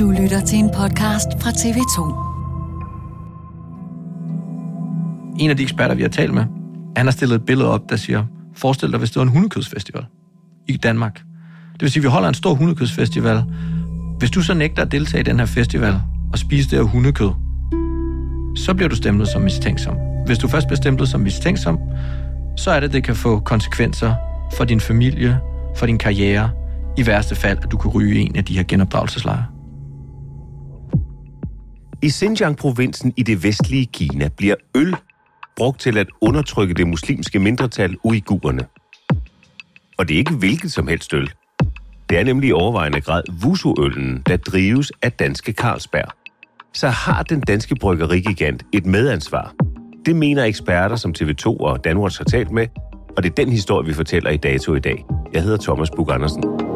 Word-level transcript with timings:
Du 0.00 0.10
lytter 0.10 0.40
til 0.40 0.58
en 0.58 0.70
podcast 0.76 1.28
fra 1.40 1.50
TV2. 1.50 1.98
En 5.38 5.50
af 5.50 5.56
de 5.56 5.62
eksperter, 5.62 5.94
vi 5.94 6.02
har 6.02 6.08
talt 6.08 6.34
med, 6.34 6.44
han 6.96 7.06
har 7.06 7.10
stillet 7.10 7.36
et 7.36 7.46
billede 7.46 7.70
op, 7.70 7.80
der 7.90 7.96
siger, 7.96 8.24
forestil 8.56 8.90
dig, 8.90 8.98
hvis 8.98 9.10
det 9.10 9.16
var 9.16 9.22
en 9.22 9.28
hundekødsfestival 9.28 10.04
i 10.68 10.76
Danmark. 10.76 11.14
Det 11.72 11.82
vil 11.82 11.90
sige, 11.90 12.00
at 12.00 12.04
vi 12.04 12.08
holder 12.08 12.28
en 12.28 12.34
stor 12.34 12.54
hundekødsfestival. 12.54 13.44
Hvis 14.18 14.30
du 14.30 14.42
så 14.42 14.54
nægter 14.54 14.82
at 14.82 14.92
deltage 14.92 15.20
i 15.20 15.24
den 15.24 15.38
her 15.38 15.46
festival 15.46 16.00
og 16.32 16.38
spise 16.38 16.70
det 16.70 16.78
her 16.78 16.84
hundekød, 16.84 17.30
så 18.56 18.74
bliver 18.74 18.88
du 18.88 18.96
stemplet 18.96 19.28
som 19.28 19.42
mistænksom. 19.42 19.96
Hvis 20.26 20.38
du 20.38 20.48
først 20.48 20.66
bliver 20.66 20.76
stemplet 20.76 21.08
som 21.08 21.20
mistænksom, 21.20 21.78
så 22.56 22.70
er 22.70 22.80
det, 22.80 22.92
det 22.92 23.04
kan 23.04 23.16
få 23.16 23.40
konsekvenser 23.40 24.14
for 24.52 24.64
din 24.64 24.80
familie, 24.80 25.40
for 25.76 25.86
din 25.86 25.98
karriere, 25.98 26.50
i 26.98 27.06
værste 27.06 27.34
fald, 27.34 27.58
at 27.62 27.70
du 27.70 27.76
kan 27.76 27.90
ryge 27.90 28.20
i 28.20 28.26
en 28.26 28.36
af 28.36 28.44
de 28.44 28.56
her 28.56 28.64
genopdragelseslejre. 28.68 29.59
I 32.02 32.10
Xinjiang-provinsen 32.10 33.12
i 33.16 33.22
det 33.22 33.44
vestlige 33.44 33.86
Kina 33.86 34.28
bliver 34.36 34.54
øl 34.74 34.96
brugt 35.56 35.80
til 35.80 35.98
at 35.98 36.06
undertrykke 36.20 36.74
det 36.74 36.86
muslimske 36.86 37.38
mindretal 37.38 37.96
uigurerne. 38.04 38.66
Og 39.98 40.08
det 40.08 40.14
er 40.14 40.18
ikke 40.18 40.34
hvilket 40.34 40.72
som 40.72 40.88
helst 40.88 41.14
øl. 41.14 41.30
Det 42.10 42.18
er 42.18 42.24
nemlig 42.24 42.48
i 42.48 42.52
overvejende 42.52 43.00
grad 43.00 43.22
Wusu-øllen, 43.44 44.22
der 44.26 44.36
drives 44.36 44.92
af 45.02 45.12
danske 45.12 45.52
Carlsberg. 45.52 46.08
Så 46.74 46.88
har 46.88 47.22
den 47.22 47.40
danske 47.40 47.74
bryggerigigant 47.74 48.62
et 48.72 48.86
medansvar. 48.86 49.54
Det 50.06 50.16
mener 50.16 50.44
eksperter, 50.44 50.96
som 50.96 51.14
TV2 51.18 51.46
og 51.46 51.84
Danwatch 51.84 52.20
har 52.20 52.24
talt 52.24 52.50
med, 52.50 52.66
og 53.16 53.22
det 53.22 53.30
er 53.30 53.34
den 53.34 53.48
historie, 53.52 53.86
vi 53.86 53.94
fortæller 53.94 54.30
i 54.30 54.36
Dato 54.36 54.74
i 54.74 54.80
dag. 54.80 55.04
Jeg 55.32 55.42
hedder 55.42 55.58
Thomas 55.58 55.90
Bug 55.96 56.12
Andersen. 56.12 56.69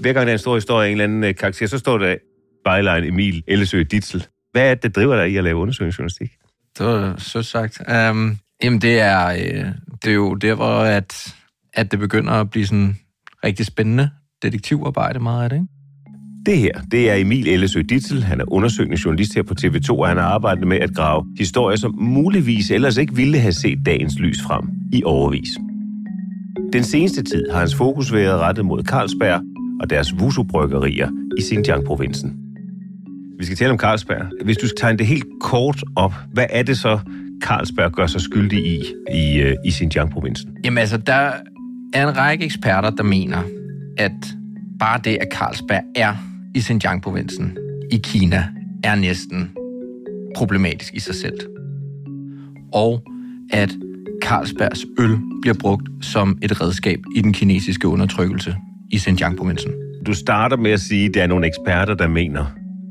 Hver 0.00 0.12
gang 0.12 0.26
der 0.26 0.32
er 0.32 0.34
en 0.34 0.38
stor 0.38 0.54
historie 0.54 0.86
af 0.86 0.90
en 0.90 0.92
eller 0.92 1.04
anden 1.04 1.24
øh, 1.24 1.34
karakter, 1.34 1.66
så 1.66 1.78
står 1.78 1.98
der 1.98 2.16
byline 2.64 3.06
Emil 3.06 3.42
Ellesø 3.46 3.82
Ditzel. 3.82 4.26
Hvad 4.52 4.70
er 4.70 4.74
det, 4.74 4.82
der 4.82 4.88
driver 4.88 5.16
dig 5.16 5.30
i 5.30 5.36
at 5.36 5.44
lave 5.44 5.56
undersøgningsjournalistik? 5.56 6.30
Det 6.78 6.86
var 6.86 7.14
så 7.18 7.42
sagt. 7.42 7.80
Um, 8.10 8.38
jamen, 8.62 8.80
det 8.80 9.00
er, 9.00 9.26
øh, 9.26 9.66
det 10.04 10.10
er 10.10 10.14
jo 10.14 10.34
der, 10.34 10.54
hvor 10.54 10.78
at, 10.80 11.34
at 11.74 11.90
det 11.90 11.98
begynder 11.98 12.32
at 12.32 12.50
blive 12.50 12.66
sådan 12.66 12.96
rigtig 13.44 13.66
spændende 13.66 14.10
detektivarbejde 14.42 15.18
meget 15.18 15.44
af 15.44 15.50
det, 15.50 15.56
ikke? 15.56 15.66
Det 16.46 16.58
her, 16.58 16.72
det 16.90 17.10
er 17.10 17.14
Emil 17.14 17.48
Ellesø 17.48 17.82
Ditzel. 17.88 18.22
Han 18.22 18.40
er 18.40 18.44
undersøgende 18.52 18.98
journalist 19.04 19.34
her 19.34 19.42
på 19.42 19.54
TV2, 19.60 19.90
og 19.90 20.08
han 20.08 20.16
har 20.16 20.24
arbejdet 20.24 20.66
med 20.66 20.76
at 20.76 20.94
grave 20.94 21.26
historier, 21.38 21.76
som 21.76 21.94
muligvis 21.98 22.70
ellers 22.70 22.96
ikke 22.96 23.14
ville 23.14 23.38
have 23.38 23.52
set 23.52 23.78
dagens 23.86 24.18
lys 24.18 24.42
frem 24.42 24.64
i 24.92 25.02
overvis. 25.04 25.48
Den 26.72 26.84
seneste 26.84 27.22
tid 27.22 27.50
har 27.50 27.58
hans 27.58 27.74
fokus 27.74 28.12
været 28.12 28.40
rettet 28.40 28.64
mod 28.64 28.82
Carlsberg 28.82 29.40
og 29.80 29.90
deres 29.90 30.12
Wusu-bryggerier 30.12 31.08
i 31.38 31.42
Xinjiang-provinsen. 31.42 32.36
Vi 33.38 33.44
skal 33.44 33.56
tale 33.56 33.70
om 33.70 33.78
Carlsberg. 33.78 34.26
Hvis 34.44 34.56
du 34.56 34.68
skal 34.68 34.76
tegne 34.76 34.98
det 34.98 35.06
helt 35.06 35.24
kort 35.40 35.84
op, 35.96 36.14
hvad 36.32 36.46
er 36.50 36.62
det 36.62 36.78
så, 36.78 36.98
Carlsberg 37.42 37.92
gør 37.92 38.06
sig 38.06 38.20
skyldig 38.20 38.66
i 38.66 38.84
i, 39.14 39.40
øh, 39.40 39.54
i 39.64 39.70
Xinjiang-provinsen? 39.70 40.56
Jamen 40.64 40.78
altså, 40.78 40.96
der 40.96 41.32
er 41.94 42.08
en 42.08 42.16
række 42.16 42.44
eksperter, 42.44 42.90
der 42.90 43.02
mener, 43.02 43.42
at 43.98 44.12
bare 44.78 45.00
det, 45.04 45.18
at 45.20 45.28
Carlsberg 45.32 45.82
er 45.96 46.14
i 46.54 46.60
Xinjiang-provinsen 46.60 47.56
i 47.92 47.96
Kina, 47.96 48.48
er 48.84 48.94
næsten 48.94 49.50
problematisk 50.36 50.94
i 50.94 51.00
sig 51.00 51.14
selv. 51.14 51.40
Og 52.72 53.02
at 53.52 53.70
Carlsbergs 54.22 54.86
øl 54.98 55.18
bliver 55.42 55.54
brugt 55.60 55.88
som 56.02 56.38
et 56.42 56.60
redskab 56.60 56.98
i 57.16 57.20
den 57.20 57.32
kinesiske 57.32 57.88
undertrykkelse 57.88 58.56
i 58.90 58.98
Xinjiang-provinsen. 58.98 59.72
Du 60.06 60.14
starter 60.14 60.56
med 60.56 60.70
at 60.70 60.80
sige, 60.80 61.06
at 61.08 61.14
der 61.14 61.22
er 61.22 61.26
nogle 61.26 61.46
eksperter, 61.46 61.94
der 61.94 62.08
mener. 62.08 62.46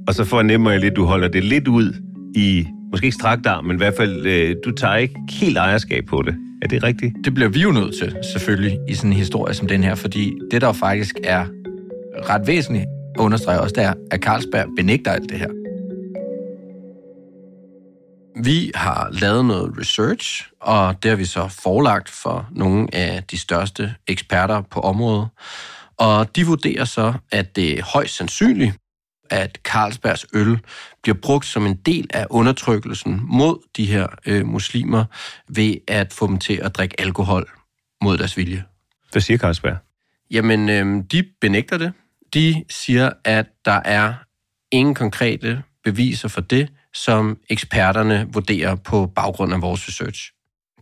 Og 0.08 0.14
så 0.16 0.26
fornemmer 0.26 0.72
jeg 0.72 0.80
lidt, 0.80 0.92
at 0.92 0.96
du 0.96 1.06
holder 1.06 1.28
det 1.28 1.44
lidt 1.44 1.68
ud 1.68 1.94
i, 2.36 2.66
måske 2.92 3.06
ikke 3.06 3.16
strakt 3.16 3.46
arm, 3.46 3.66
men 3.66 3.76
i 3.76 3.78
hvert 3.78 3.94
fald, 3.98 4.26
øh, 4.26 4.56
du 4.66 4.72
tager 4.72 4.96
ikke 4.96 5.16
helt 5.32 5.58
ejerskab 5.58 6.06
på 6.06 6.22
det. 6.22 6.36
Er 6.62 6.68
det 6.68 6.84
rigtigt? 6.84 7.14
Det 7.24 7.34
bliver 7.34 7.50
vi 7.50 7.62
jo 7.62 7.72
nødt 7.72 7.96
til, 7.98 8.16
selvfølgelig, 8.34 8.78
i 8.90 8.94
sådan 8.94 9.12
en 9.12 9.18
historie 9.18 9.54
som 9.54 9.68
den 9.68 9.84
her, 9.84 9.96
fordi 9.96 10.34
det, 10.52 10.62
der 10.62 10.74
faktisk 10.74 11.16
er 11.24 11.46
ret 12.30 12.48
væsentligt 12.48 12.86
at 13.16 13.22
understrege 13.22 13.62
også, 13.62 13.76
det 13.76 13.84
er, 13.84 13.94
at 14.12 14.20
Carlsberg 14.20 14.66
benægter 14.78 15.12
alt 15.12 15.30
det 15.30 15.40
her. 15.40 15.50
Vi 18.44 18.72
har 18.76 19.10
lavet 19.12 19.46
noget 19.46 19.74
research, 19.80 20.50
og 20.62 21.04
det 21.04 21.10
har 21.10 21.16
vi 21.16 21.26
så 21.26 21.48
forelagt 21.48 22.10
for 22.10 22.48
nogle 22.52 22.88
af 22.94 23.24
de 23.32 23.38
største 23.38 23.94
eksperter 24.08 24.62
på 24.62 24.80
området. 24.80 25.28
Og 26.00 26.36
de 26.36 26.46
vurderer 26.46 26.86
så, 26.86 27.14
at 27.32 27.56
det 27.56 27.80
er 27.80 27.84
højst 27.84 28.16
sandsynligt, 28.16 28.74
at 29.30 29.60
Carlsbergs 29.64 30.26
øl 30.34 30.60
bliver 31.04 31.18
brugt 31.22 31.46
som 31.46 31.66
en 31.66 31.76
del 31.76 32.08
af 32.14 32.28
undertrykkelsen 32.30 33.22
mod 33.24 33.68
de 33.78 33.86
her 33.86 34.08
øh, 34.26 34.46
muslimer 34.46 35.06
ved 35.48 35.76
at 35.88 36.14
få 36.14 36.28
dem 36.28 36.38
til 36.38 36.54
at 36.54 36.76
drikke 36.76 37.02
alkohol 37.02 37.50
mod 38.02 38.18
deres 38.18 38.38
vilje. 38.38 38.64
Hvad 39.12 39.22
siger 39.22 39.38
Carlsberg? 39.38 39.78
Jamen, 40.32 40.70
øh, 40.70 41.04
de 41.12 41.24
benægter 41.42 41.78
det. 41.78 41.94
De 42.34 42.64
siger, 42.70 43.12
at 43.24 43.46
der 43.66 43.82
er 43.86 44.14
ingen 44.72 44.96
konkrete 44.96 45.64
beviser 45.84 46.28
for 46.28 46.42
det, 46.42 46.70
som 46.94 47.38
eksperterne 47.50 48.28
vurderer 48.34 48.76
på 48.76 49.12
baggrund 49.16 49.54
af 49.54 49.62
vores 49.62 49.88
research. 49.88 50.32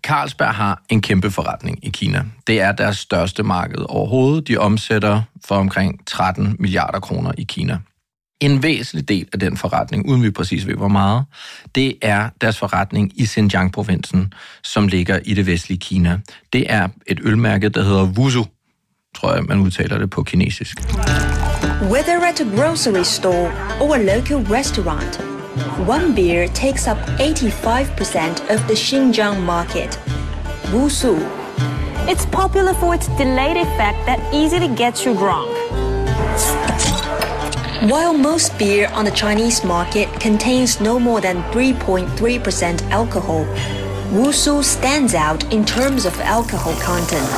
Carlsberg 0.07 0.55
har 0.55 0.81
en 0.89 1.01
kæmpe 1.01 1.31
forretning 1.31 1.85
i 1.85 1.89
Kina. 1.89 2.23
Det 2.47 2.61
er 2.61 2.71
deres 2.71 2.97
største 2.97 3.43
marked 3.43 3.85
overhovedet. 3.89 4.47
De 4.47 4.57
omsætter 4.57 5.21
for 5.45 5.55
omkring 5.55 6.07
13 6.07 6.55
milliarder 6.59 6.99
kroner 6.99 7.31
i 7.37 7.43
Kina. 7.43 7.79
En 8.39 8.63
væsentlig 8.63 9.09
del 9.09 9.27
af 9.33 9.39
den 9.39 9.57
forretning, 9.57 10.09
uden 10.09 10.23
vi 10.23 10.31
præcis 10.31 10.67
ved 10.67 10.75
hvor 10.75 10.87
meget, 10.87 11.25
det 11.75 11.97
er 12.01 12.29
deres 12.41 12.57
forretning 12.57 13.11
i 13.19 13.25
Xinjiang-provinsen, 13.25 14.33
som 14.63 14.87
ligger 14.87 15.19
i 15.25 15.33
det 15.33 15.45
vestlige 15.45 15.79
Kina. 15.79 16.19
Det 16.53 16.65
er 16.69 16.87
et 17.07 17.19
ølmærke, 17.23 17.69
der 17.69 17.83
hedder 17.83 18.03
Wusu, 18.03 18.43
tror 19.15 19.33
jeg, 19.33 19.43
man 19.43 19.59
udtaler 19.59 19.97
det 19.97 20.09
på 20.09 20.23
kinesisk. 20.23 20.77
Whether 21.81 22.27
at 22.29 22.41
a 22.41 22.55
grocery 22.55 23.03
store 23.03 23.51
or 23.81 23.95
a 23.95 24.17
local 24.17 24.37
restaurant, 24.37 25.36
one 25.85 26.13
beer 26.15 26.47
takes 26.49 26.87
up 26.87 26.97
85% 27.19 28.49
of 28.49 28.67
the 28.67 28.73
Xinjiang 28.73 29.43
market. 29.43 29.99
Wusu. 30.71 31.15
It's 32.07 32.25
popular 32.25 32.73
for 32.73 32.95
its 32.95 33.07
delayed 33.17 33.57
effect 33.57 34.05
that 34.05 34.19
easily 34.33 34.69
gets 34.75 35.05
you 35.05 35.13
drunk. 35.13 35.49
While 37.91 38.13
most 38.13 38.57
beer 38.57 38.89
on 38.93 39.05
the 39.05 39.15
Chinese 39.15 39.63
market 39.63 40.07
contains 40.19 40.81
no 40.81 40.99
more 40.99 41.21
than 41.21 41.37
3.3% 41.51 42.91
alcohol, 42.91 43.45
Wusu 44.11 44.63
stands 44.63 45.13
out 45.13 45.53
in 45.53 45.65
terms 45.65 46.05
of 46.05 46.19
alcohol 46.21 46.73
content. 46.73 47.29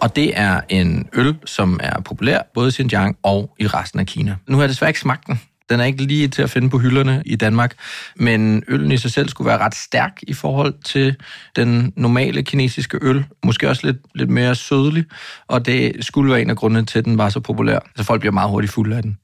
Og 0.00 0.16
det 0.16 0.32
er 0.38 0.60
en 0.68 1.08
øl, 1.12 1.36
som 1.44 1.80
er 1.82 2.00
populær 2.00 2.38
både 2.54 2.68
i 2.68 2.70
Xinjiang 2.70 3.16
og 3.22 3.50
i 3.58 3.66
resten 3.66 4.00
af 4.00 4.06
Kina. 4.06 4.36
Nu 4.46 4.56
har 4.56 4.62
jeg 4.62 4.68
desværre 4.68 4.90
ikke 4.90 5.00
smagt 5.00 5.26
den. 5.26 5.40
Den 5.72 5.80
er 5.80 5.84
ikke 5.84 6.02
lige 6.02 6.28
til 6.28 6.42
at 6.42 6.50
finde 6.50 6.70
på 6.70 6.78
hylderne 6.78 7.22
i 7.26 7.36
Danmark, 7.36 7.74
men 8.16 8.62
øllen 8.68 8.92
i 8.92 8.96
sig 8.96 9.12
selv 9.12 9.28
skulle 9.28 9.48
være 9.48 9.58
ret 9.58 9.74
stærk 9.74 10.18
i 10.22 10.32
forhold 10.32 10.74
til 10.84 11.16
den 11.56 11.92
normale 11.96 12.42
kinesiske 12.42 12.98
øl. 13.02 13.24
Måske 13.44 13.68
også 13.68 13.86
lidt, 13.86 13.96
lidt 14.14 14.30
mere 14.30 14.54
sødlig, 14.54 15.04
og 15.48 15.66
det 15.66 16.04
skulle 16.04 16.30
være 16.32 16.42
en 16.42 16.50
af 16.50 16.56
grundene 16.56 16.86
til, 16.86 16.98
at 16.98 17.04
den 17.04 17.18
var 17.18 17.28
så 17.28 17.40
populær. 17.40 17.78
Så 17.96 18.04
folk 18.04 18.20
bliver 18.20 18.32
meget 18.32 18.50
hurtigt 18.50 18.72
fulde 18.72 18.96
af 18.96 19.02
den. 19.02 19.18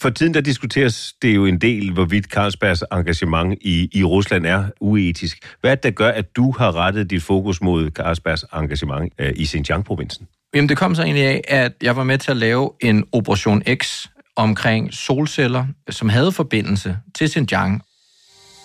For 0.00 0.10
tiden 0.10 0.34
der 0.34 0.40
diskuteres 0.40 1.14
det 1.22 1.34
jo 1.34 1.46
en 1.46 1.58
del, 1.58 1.92
hvorvidt 1.92 2.26
Carlsbergs 2.26 2.84
engagement 2.92 3.58
i, 3.60 3.88
i 3.92 4.04
Rusland 4.04 4.46
er 4.46 4.64
uetisk. 4.80 5.54
Hvad 5.60 5.70
er 5.70 5.74
det, 5.74 5.84
der 5.84 5.90
gør, 5.90 6.08
at 6.08 6.36
du 6.36 6.54
har 6.58 6.76
rettet 6.76 7.10
dit 7.10 7.22
fokus 7.22 7.60
mod 7.62 7.90
Carlsbergs 7.90 8.44
engagement 8.54 9.12
øh, 9.18 9.32
i 9.36 9.46
Xinjiang-provincen? 9.46 10.26
Jamen, 10.54 10.68
det 10.68 10.76
kom 10.76 10.94
så 10.94 11.02
egentlig 11.02 11.24
af, 11.24 11.40
at 11.48 11.72
jeg 11.82 11.96
var 11.96 12.04
med 12.04 12.18
til 12.18 12.30
at 12.30 12.36
lave 12.36 12.70
en 12.80 13.04
Operation 13.12 13.62
X 13.74 14.06
omkring 14.36 14.94
solceller, 14.94 15.66
som 15.90 16.08
havde 16.08 16.32
forbindelse 16.32 16.96
til 17.14 17.32
Xinjiang. 17.32 17.82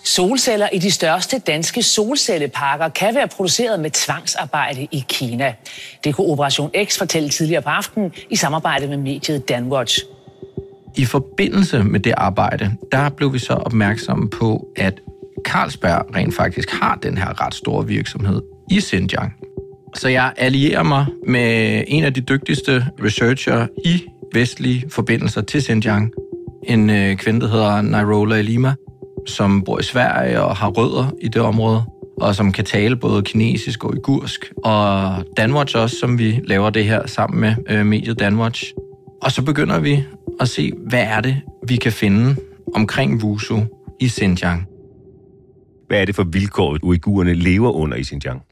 Solceller 0.04 0.68
i 0.72 0.78
de 0.78 0.90
største 0.90 1.38
danske 1.38 1.82
solcelleparker 1.82 2.88
kan 2.88 3.14
være 3.14 3.28
produceret 3.28 3.80
med 3.80 3.90
tvangsarbejde 3.90 4.88
i 4.92 5.04
Kina. 5.08 5.54
Det 6.04 6.14
kunne 6.14 6.26
Operation 6.26 6.70
X 6.84 6.98
fortælle 6.98 7.28
tidligere 7.28 7.62
på 7.62 7.68
aftenen 7.68 8.12
i 8.30 8.36
samarbejde 8.36 8.88
med 8.88 8.96
mediet 8.96 9.48
Danwatch. 9.48 9.98
I 10.96 11.04
forbindelse 11.04 11.82
med 11.82 12.00
det 12.00 12.14
arbejde, 12.16 12.76
der 12.92 13.08
blev 13.08 13.32
vi 13.32 13.38
så 13.38 13.52
opmærksomme 13.52 14.30
på, 14.30 14.66
at 14.76 14.94
Carlsberg 15.46 16.16
rent 16.16 16.34
faktisk 16.34 16.70
har 16.70 16.98
den 17.02 17.18
her 17.18 17.46
ret 17.46 17.54
store 17.54 17.86
virksomhed 17.86 18.42
i 18.70 18.80
Xinjiang. 18.80 19.32
Så 19.94 20.08
jeg 20.08 20.32
allierer 20.36 20.82
mig 20.82 21.06
med 21.28 21.84
en 21.86 22.04
af 22.04 22.14
de 22.14 22.20
dygtigste 22.20 22.86
researcher 23.04 23.66
i 23.84 24.02
vestlige 24.36 24.84
forbindelser 24.90 25.40
til 25.40 25.62
Xinjiang. 25.62 26.12
En 26.64 26.90
øh, 26.90 27.16
kvinde, 27.16 27.40
der 27.40 27.48
hedder 27.48 27.82
Nairola 27.82 28.40
Lima, 28.40 28.74
som 29.26 29.62
bor 29.62 29.78
i 29.78 29.82
Sverige 29.82 30.42
og 30.42 30.56
har 30.56 30.68
rødder 30.68 31.10
i 31.22 31.28
det 31.28 31.42
område, 31.42 31.82
og 32.20 32.34
som 32.34 32.52
kan 32.52 32.64
tale 32.64 32.96
både 32.96 33.22
kinesisk 33.22 33.84
og 33.84 33.90
uigursk. 33.90 34.52
Og 34.64 35.14
Danwatch 35.36 35.76
også, 35.76 35.96
som 36.00 36.18
vi 36.18 36.40
laver 36.44 36.70
det 36.70 36.84
her 36.84 37.06
sammen 37.06 37.40
med 37.40 37.54
øh, 37.68 37.86
mediet 37.86 38.18
Danwatch. 38.18 38.64
Og 39.22 39.32
så 39.32 39.42
begynder 39.42 39.78
vi 39.78 40.04
at 40.40 40.48
se, 40.48 40.72
hvad 40.88 41.02
er 41.02 41.20
det, 41.20 41.40
vi 41.68 41.76
kan 41.76 41.92
finde 41.92 42.36
omkring 42.74 43.24
Wusu 43.24 43.60
i 44.00 44.08
Xinjiang. 44.08 44.66
Hvad 45.88 46.00
er 46.00 46.04
det 46.04 46.14
for 46.14 46.24
vilkår, 46.24 46.78
uigurerne 46.82 47.34
lever 47.34 47.70
under 47.70 47.96
i 47.96 48.04
Xinjiang? 48.04 48.42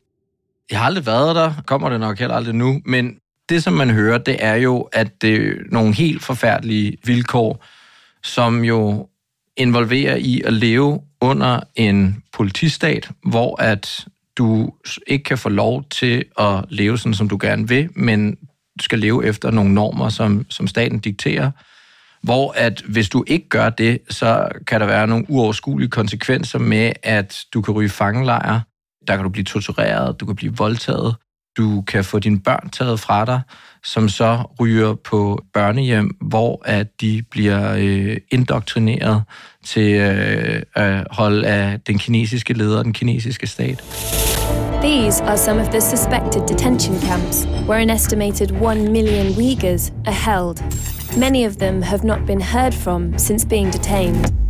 Jeg 0.71 0.79
har 0.79 0.87
aldrig 0.87 1.07
været 1.07 1.37
der, 1.37 1.53
kommer 1.67 1.89
det 1.89 2.01
nok 2.01 2.19
heller 2.19 2.35
aldrig 2.35 2.55
nu, 2.55 2.81
men 2.87 3.15
det, 3.49 3.63
som 3.63 3.73
man 3.73 3.91
hører, 3.91 4.19
det 4.19 4.37
er 4.45 4.55
jo, 4.55 4.81
at 4.81 5.23
det 5.23 5.35
er 5.35 5.53
nogle 5.71 5.95
helt 5.95 6.23
forfærdelige 6.23 6.97
vilkår, 7.05 7.65
som 8.23 8.65
jo 8.65 9.09
involverer 9.57 10.17
i 10.17 10.43
at 10.45 10.53
leve 10.53 11.01
under 11.21 11.61
en 11.75 12.23
politistat, 12.33 13.11
hvor 13.23 13.63
at 13.63 14.07
du 14.37 14.73
ikke 15.07 15.25
kan 15.25 15.39
få 15.39 15.49
lov 15.49 15.85
til 15.91 16.25
at 16.39 16.65
leve 16.69 16.99
sådan, 16.99 17.15
som 17.15 17.29
du 17.29 17.39
gerne 17.41 17.69
vil, 17.69 17.89
men 17.95 18.35
du 18.79 18.85
skal 18.85 18.99
leve 18.99 19.27
efter 19.27 19.51
nogle 19.51 19.75
normer, 19.75 20.09
som, 20.09 20.47
som 20.51 20.67
staten 20.67 20.99
dikterer. 20.99 21.51
Hvor 22.23 22.53
at 22.57 22.83
hvis 22.89 23.09
du 23.09 23.25
ikke 23.27 23.49
gør 23.49 23.71
det, 23.71 23.99
så 24.11 24.49
kan 24.67 24.81
der 24.81 24.87
være 24.87 25.07
nogle 25.07 25.27
uoverskuelige 25.29 25.91
konsekvenser 25.91 26.59
med, 26.59 26.93
at 27.03 27.41
du 27.55 27.63
kan 27.63 27.75
ryge 27.75 27.89
fangelejre, 27.89 28.63
der 29.09 29.17
kan 29.17 29.23
du 29.23 29.29
blive 29.29 29.45
tortureret, 29.45 30.21
du 30.21 30.27
kan 30.27 30.37
blive 30.37 30.57
voldtaget, 30.57 31.15
du 31.57 31.83
kan 31.83 32.05
få 32.05 32.19
dine 32.19 32.41
børn 32.41 32.71
taget 32.71 33.01
fra 33.01 33.25
dig, 33.25 33.41
som 33.85 34.09
så 34.09 34.39
ryger 34.61 34.95
på 34.95 35.45
børnehjem, 35.53 36.17
hvor 36.21 36.63
at 36.65 37.01
de 37.01 37.23
bliver 37.31 37.75
øh, 37.79 38.17
indoktrineret 38.31 39.23
til 39.65 39.95
øh, 39.95 40.63
at 40.75 41.07
holde 41.11 41.47
af 41.47 41.81
den 41.81 41.99
kinesiske 41.99 42.53
leder 42.53 42.79
og 42.79 42.85
den 42.85 42.93
kinesiske 42.93 43.47
stat. 43.47 43.85
These 44.83 45.23
are 45.23 45.39
some 45.39 45.61
of 45.61 45.69
the 45.69 45.81
suspected 45.81 46.43
detention 46.49 47.01
camps 47.01 47.47
where 47.69 47.81
an 47.81 47.91
estimated 47.91 48.51
1 48.51 48.91
million 48.91 49.27
Uyghurs 49.39 49.93
are 50.07 50.13
held. 50.13 50.57
Many 51.17 51.47
of 51.47 51.57
them 51.57 51.83
have 51.83 52.05
not 52.05 52.27
been 52.27 52.43
heard 52.43 52.75
from 52.75 53.19
since 53.19 53.47
being 53.49 53.73
detained. 53.73 54.44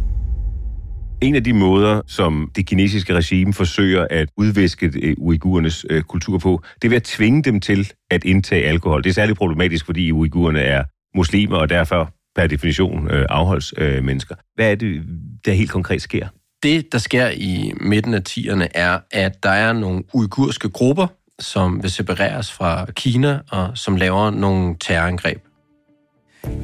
En 1.24 1.34
af 1.34 1.44
de 1.44 1.52
måder, 1.52 2.02
som 2.06 2.50
det 2.56 2.66
kinesiske 2.66 3.14
regime 3.14 3.52
forsøger 3.52 4.06
at 4.10 4.28
udviske 4.36 4.92
øh, 5.02 5.14
uigurernes 5.18 5.86
øh, 5.90 6.02
kultur 6.02 6.38
på, 6.38 6.62
det 6.74 6.84
er 6.84 6.88
ved 6.88 6.96
at 6.96 7.02
tvinge 7.02 7.42
dem 7.42 7.60
til 7.60 7.92
at 8.10 8.24
indtage 8.24 8.64
alkohol. 8.64 9.04
Det 9.04 9.10
er 9.10 9.14
særligt 9.14 9.38
problematisk, 9.38 9.86
fordi 9.86 10.12
uigurerne 10.12 10.60
er 10.60 10.84
muslimer, 11.16 11.56
og 11.56 11.68
derfor 11.68 12.10
per 12.36 12.46
definition 12.46 13.10
øh, 13.10 13.26
afholds 13.28 13.74
øh, 13.78 14.04
mennesker. 14.04 14.34
Hvad 14.54 14.70
er 14.70 14.74
det, 14.74 15.02
der 15.44 15.52
helt 15.52 15.70
konkret 15.70 16.02
sker? 16.02 16.28
Det, 16.62 16.92
der 16.92 16.98
sker 16.98 17.30
i 17.30 17.72
midten 17.80 18.14
af 18.14 18.20
10'erne, 18.28 18.66
er, 18.74 18.98
at 19.10 19.42
der 19.42 19.50
er 19.50 19.72
nogle 19.72 20.02
uigurske 20.12 20.68
grupper, 20.68 21.06
som 21.38 21.82
vil 21.82 21.90
separeres 21.90 22.52
fra 22.52 22.86
Kina, 22.90 23.38
og 23.50 23.70
som 23.74 23.96
laver 23.96 24.30
nogle 24.30 24.76
terrorangreb. 24.80 25.43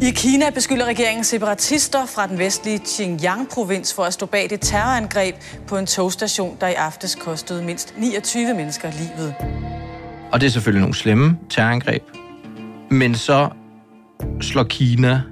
I 0.02 0.10
Kina 0.10 0.50
beskylder 0.50 0.86
regeringen 0.86 1.24
separatister 1.24 2.06
fra 2.06 2.26
den 2.26 2.38
vestlige 2.38 2.80
Xinjiang-provins 2.86 3.94
for 3.94 4.02
at 4.02 4.12
stå 4.12 4.26
bag 4.26 4.50
det 4.50 4.60
terrorangreb 4.60 5.34
på 5.66 5.78
en 5.78 5.86
togstation, 5.86 6.56
der 6.60 6.68
i 6.68 6.74
aftes 6.74 7.14
kostede 7.14 7.62
mindst 7.62 7.94
29 7.98 8.54
mennesker 8.54 8.90
livet. 8.90 9.34
Og 10.32 10.40
det 10.40 10.46
er 10.46 10.50
selvfølgelig 10.50 10.80
nogle 10.80 10.94
slemme 10.94 11.38
terrorangreb. 11.50 12.02
Men 12.90 13.14
så 13.14 13.48
slår 14.40 14.64
Kina 14.64 15.22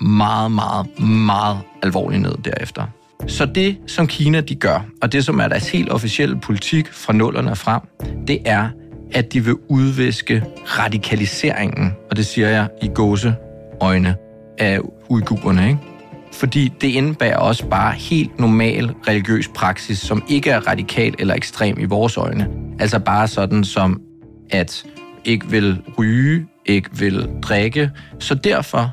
meget, 0.00 0.52
meget, 0.52 1.00
meget 1.00 1.58
alvorligt 1.82 2.22
ned 2.22 2.34
derefter. 2.44 2.86
Så 3.26 3.46
det, 3.46 3.78
som 3.86 4.06
Kina 4.06 4.40
de 4.40 4.54
gør, 4.54 4.84
og 5.02 5.12
det, 5.12 5.24
som 5.24 5.40
er 5.40 5.48
deres 5.48 5.70
helt 5.70 5.90
officielle 5.90 6.40
politik 6.40 6.92
fra 6.92 7.12
nullerne 7.12 7.56
frem, 7.56 7.80
det 8.26 8.38
er, 8.44 8.68
at 9.12 9.32
de 9.32 9.44
vil 9.44 9.54
udviske 9.68 10.44
radikaliseringen, 10.66 11.92
og 12.10 12.16
det 12.16 12.26
siger 12.26 12.48
jeg 12.48 12.68
i 12.82 12.88
gåse 12.88 13.34
øjne 13.80 14.14
af 14.58 14.78
uigurerne, 15.08 15.68
ikke? 15.68 15.78
Fordi 16.32 16.72
det 16.80 16.88
indebærer 16.88 17.36
også 17.36 17.66
bare 17.66 17.92
helt 17.92 18.38
normal 18.38 18.94
religiøs 19.08 19.48
praksis, 19.48 19.98
som 19.98 20.22
ikke 20.28 20.50
er 20.50 20.68
radikal 20.68 21.14
eller 21.18 21.34
ekstrem 21.34 21.76
i 21.80 21.84
vores 21.84 22.16
øjne. 22.16 22.48
Altså 22.80 22.98
bare 22.98 23.28
sådan 23.28 23.64
som, 23.64 24.00
at 24.50 24.84
ikke 25.24 25.46
vil 25.50 25.82
ryge, 25.98 26.46
ikke 26.66 26.90
vil 26.98 27.28
drikke. 27.42 27.90
Så 28.18 28.34
derfor 28.34 28.90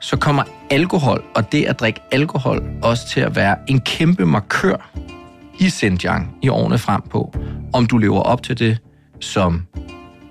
så 0.00 0.16
kommer 0.16 0.42
alkohol 0.70 1.24
og 1.34 1.52
det 1.52 1.64
at 1.64 1.80
drikke 1.80 2.00
alkohol 2.12 2.62
også 2.82 3.08
til 3.08 3.20
at 3.20 3.36
være 3.36 3.56
en 3.66 3.80
kæmpe 3.80 4.26
markør 4.26 4.90
i 5.58 5.70
Xinjiang 5.70 6.36
i 6.42 6.48
årene 6.48 6.78
frem 6.78 7.02
på, 7.10 7.34
om 7.72 7.86
du 7.86 7.98
lever 7.98 8.20
op 8.20 8.42
til 8.42 8.58
det, 8.58 8.78
som 9.20 9.66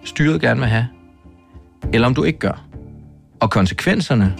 styret 0.03 0.41
gerne 0.41 0.59
vil 0.59 0.69
have, 0.69 0.87
eller 1.93 2.07
om 2.07 2.13
du 2.13 2.23
ikke 2.23 2.39
gør. 2.39 2.70
Og 3.41 3.51
konsekvenserne 3.51 4.37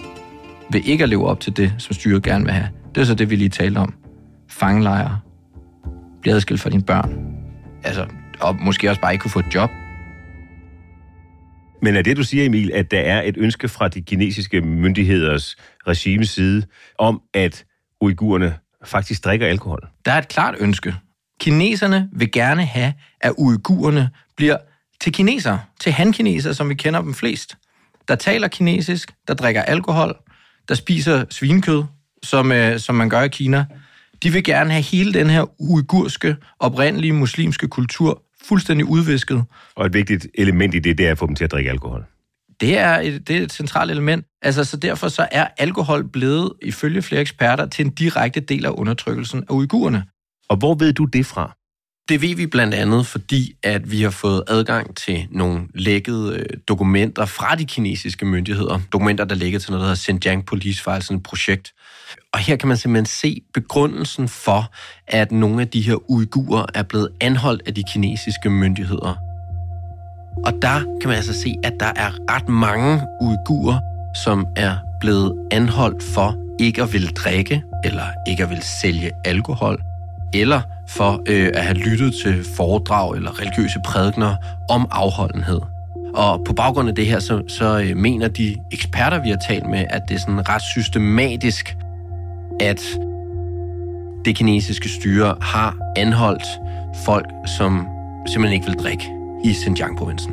ved 0.70 0.80
ikke 0.80 1.02
at 1.02 1.08
leve 1.08 1.26
op 1.26 1.40
til 1.40 1.56
det, 1.56 1.74
som 1.78 1.92
styret 1.92 2.22
gerne 2.22 2.44
vil 2.44 2.52
have, 2.52 2.68
det 2.94 3.00
er 3.00 3.04
så 3.04 3.14
det, 3.14 3.30
vi 3.30 3.36
lige 3.36 3.48
talte 3.48 3.78
om. 3.78 3.94
Fangelejre, 4.48 5.20
blive 6.20 6.34
adskilt 6.34 6.60
fra 6.60 6.70
dine 6.70 6.82
børn, 6.82 7.36
altså, 7.84 8.06
og 8.40 8.56
måske 8.60 8.90
også 8.90 9.00
bare 9.00 9.12
ikke 9.12 9.22
kunne 9.22 9.30
få 9.30 9.38
et 9.38 9.54
job. 9.54 9.70
Men 11.82 11.96
er 11.96 12.02
det, 12.02 12.16
du 12.16 12.22
siger, 12.22 12.44
Emil, 12.44 12.70
at 12.74 12.90
der 12.90 13.00
er 13.00 13.22
et 13.22 13.36
ønske 13.38 13.68
fra 13.68 13.88
de 13.88 14.02
kinesiske 14.02 14.60
myndigheders 14.60 15.56
regimes 15.86 16.30
side 16.30 16.66
om, 16.98 17.22
at 17.34 17.64
uigurerne 18.00 18.54
faktisk 18.84 19.24
drikker 19.24 19.46
alkohol? 19.46 19.88
Der 20.04 20.12
er 20.12 20.18
et 20.18 20.28
klart 20.28 20.54
ønske. 20.58 20.94
Kineserne 21.40 22.08
vil 22.12 22.32
gerne 22.32 22.64
have, 22.64 22.92
at 23.20 23.32
uigurerne 23.38 24.10
bliver 24.36 24.56
til 25.00 25.12
kinesere, 25.12 25.60
til 25.80 25.92
han-kinesere, 25.92 26.54
som 26.54 26.68
vi 26.68 26.74
kender 26.74 27.02
dem 27.02 27.14
flest 27.14 27.56
der 28.08 28.14
taler 28.14 28.48
kinesisk, 28.48 29.12
der 29.28 29.34
drikker 29.34 29.62
alkohol, 29.62 30.16
der 30.68 30.74
spiser 30.74 31.24
svinekød, 31.30 31.84
som, 32.22 32.52
øh, 32.52 32.78
som 32.78 32.94
man 32.94 33.08
gør 33.08 33.22
i 33.22 33.28
Kina. 33.28 33.64
De 34.22 34.32
vil 34.32 34.44
gerne 34.44 34.70
have 34.70 34.82
hele 34.82 35.12
den 35.12 35.30
her 35.30 35.44
uigurske, 35.60 36.36
oprindelige 36.58 37.12
muslimske 37.12 37.68
kultur 37.68 38.22
fuldstændig 38.44 38.86
udvisket. 38.86 39.44
Og 39.76 39.86
et 39.86 39.94
vigtigt 39.94 40.26
element 40.34 40.74
i 40.74 40.78
det, 40.78 40.98
det 40.98 41.06
er 41.06 41.10
at 41.10 41.18
få 41.18 41.26
dem 41.26 41.34
til 41.34 41.44
at 41.44 41.52
drikke 41.52 41.70
alkohol. 41.70 42.04
Det 42.60 42.78
er 42.78 42.98
et, 42.98 43.28
det 43.28 43.36
er 43.36 43.40
et 43.40 43.52
centralt 43.52 43.90
element. 43.90 44.26
Altså, 44.42 44.64
så 44.64 44.76
derfor 44.76 45.08
så 45.08 45.28
er 45.30 45.46
alkohol 45.58 46.08
blevet, 46.08 46.52
ifølge 46.62 47.02
flere 47.02 47.20
eksperter, 47.20 47.66
til 47.66 47.84
en 47.86 47.90
direkte 47.90 48.40
del 48.40 48.66
af 48.66 48.70
undertrykkelsen 48.70 49.44
af 49.48 49.52
uigurerne. 49.54 50.04
Og 50.48 50.56
hvor 50.56 50.74
ved 50.74 50.92
du 50.92 51.04
det 51.04 51.26
fra? 51.26 51.56
Det 52.08 52.22
ved 52.22 52.36
vi 52.36 52.46
blandt 52.46 52.74
andet, 52.74 53.06
fordi 53.06 53.54
at 53.62 53.90
vi 53.90 54.02
har 54.02 54.10
fået 54.10 54.42
adgang 54.48 54.96
til 54.96 55.26
nogle 55.30 55.60
lækkede 55.74 56.36
øh, 56.36 56.46
dokumenter 56.68 57.26
fra 57.26 57.54
de 57.54 57.64
kinesiske 57.64 58.26
myndigheder. 58.26 58.80
Dokumenter, 58.92 59.24
der 59.24 59.34
ligger 59.34 59.58
til 59.58 59.70
noget, 59.70 59.80
der 59.80 59.86
hedder 59.86 60.02
Xinjiang 60.02 60.46
Police 60.46 60.82
Files, 60.82 61.10
et 61.10 61.22
projekt. 61.22 61.72
Og 62.32 62.38
her 62.38 62.56
kan 62.56 62.68
man 62.68 62.76
simpelthen 62.76 63.06
se 63.06 63.40
begrundelsen 63.54 64.28
for, 64.28 64.72
at 65.06 65.32
nogle 65.32 65.60
af 65.60 65.68
de 65.68 65.80
her 65.80 66.10
uigurer 66.10 66.66
er 66.74 66.82
blevet 66.82 67.08
anholdt 67.20 67.62
af 67.66 67.74
de 67.74 67.82
kinesiske 67.92 68.50
myndigheder. 68.50 69.16
Og 70.44 70.52
der 70.62 70.78
kan 71.00 71.08
man 71.08 71.16
altså 71.16 71.40
se, 71.42 71.54
at 71.64 71.72
der 71.80 71.92
er 71.96 72.10
ret 72.30 72.48
mange 72.48 73.00
uigurer, 73.20 73.80
som 74.24 74.46
er 74.56 74.76
blevet 75.00 75.48
anholdt 75.50 76.02
for 76.02 76.36
ikke 76.60 76.82
at 76.82 76.92
ville 76.92 77.08
drikke, 77.08 77.62
eller 77.84 78.06
ikke 78.28 78.42
at 78.42 78.48
ville 78.48 78.64
sælge 78.64 79.10
alkohol, 79.24 79.82
eller 80.34 80.60
for 80.88 81.22
øh, 81.28 81.50
at 81.54 81.64
have 81.64 81.76
lyttet 81.76 82.14
til 82.24 82.46
foredrag 82.56 83.16
eller 83.16 83.40
religiøse 83.40 83.78
prædikner 83.86 84.34
om 84.70 84.86
afholdenhed. 84.90 85.60
Og 86.14 86.44
på 86.46 86.52
baggrund 86.52 86.88
af 86.88 86.94
det 86.94 87.06
her, 87.06 87.20
så, 87.20 87.42
så 87.48 87.80
øh, 87.80 87.96
mener 87.96 88.28
de 88.28 88.56
eksperter, 88.72 89.22
vi 89.22 89.28
har 89.28 89.38
talt 89.48 89.66
med, 89.66 89.84
at 89.90 90.02
det 90.08 90.14
er 90.14 90.18
sådan 90.18 90.48
ret 90.48 90.62
systematisk, 90.62 91.76
at 92.60 92.82
det 94.24 94.36
kinesiske 94.36 94.88
styre 94.88 95.36
har 95.40 95.76
anholdt 95.96 96.44
folk, 97.04 97.26
som 97.58 97.86
simpelthen 98.26 98.52
ikke 98.52 98.66
vil 98.66 98.78
drikke 98.78 99.04
i 99.44 99.52
Xinjiang-provincen. 99.52 100.32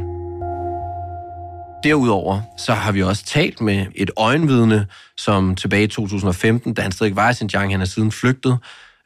Derudover 1.83 2.41
så 2.57 2.73
har 2.73 2.91
vi 2.91 3.03
også 3.03 3.25
talt 3.25 3.61
med 3.61 3.85
et 3.95 4.11
øjenvidne, 4.17 4.85
som 5.17 5.55
tilbage 5.55 5.83
i 5.83 5.87
2015, 5.87 6.73
da 6.73 6.81
han 6.81 6.91
stadig 6.91 7.15
var 7.15 7.29
i 7.29 7.33
Xinjiang, 7.33 7.71
han 7.73 7.81
er 7.81 7.85
siden 7.85 8.11
flygtet, 8.11 8.57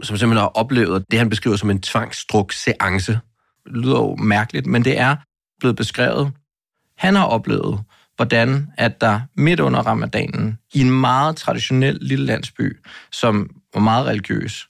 som 0.01 0.17
simpelthen 0.17 0.41
har 0.41 0.51
oplevet 0.55 1.05
det, 1.11 1.19
han 1.19 1.29
beskriver 1.29 1.55
som 1.55 1.69
en 1.69 1.81
tvangstruk 1.81 2.51
seance. 2.51 3.19
Det 3.65 3.77
lyder 3.77 3.99
jo 3.99 4.15
mærkeligt, 4.15 4.65
men 4.65 4.85
det 4.85 4.99
er 4.99 5.15
blevet 5.59 5.75
beskrevet. 5.75 6.31
Han 6.97 7.15
har 7.15 7.25
oplevet, 7.25 7.83
hvordan 8.15 8.67
at 8.77 9.01
der 9.01 9.21
midt 9.35 9.59
under 9.59 9.79
ramadanen, 9.79 10.57
i 10.73 10.81
en 10.81 10.91
meget 10.91 11.35
traditionel 11.35 11.97
lille 12.01 12.25
landsby, 12.25 12.77
som 13.11 13.49
var 13.73 13.81
meget 13.81 14.05
religiøs, 14.05 14.67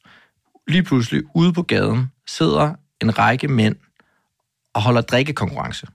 lige 0.67 0.83
pludselig 0.83 1.23
ude 1.35 1.53
på 1.53 1.61
gaden 1.61 2.11
sidder 2.27 2.73
en 3.01 3.19
række 3.19 3.47
mænd 3.47 3.75
og 4.73 4.81
holder 4.81 5.01
drikkekonkurrence. 5.01 5.87